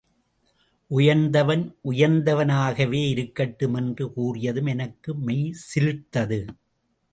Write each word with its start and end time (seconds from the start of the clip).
உயர்ந்தவன் 0.91 1.75
உயர்ந்தவனாகவே 1.83 3.07
இருக்கட்டும். 3.09 3.73
என்று 3.73 4.07
கூறியதும் 4.17 4.67
எனக்கு 4.67 5.15
மெய்சிலிர்த்தது. 5.27 6.39